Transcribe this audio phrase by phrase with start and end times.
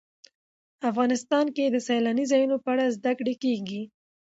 [0.89, 3.81] افغانستان کې د سیلاني ځایونو په اړه زده کړه کېږي.